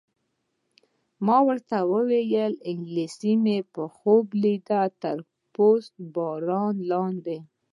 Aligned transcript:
ما 1.25 1.37
ورته 1.47 1.77
وویل: 1.93 2.53
انګلېسي 2.71 3.33
خوب 3.95 4.25
مې 4.33 4.37
لیده، 4.41 4.81
تر 5.01 5.17
پست 5.53 5.93
باران 6.15 6.75
لاندې. 6.89 7.37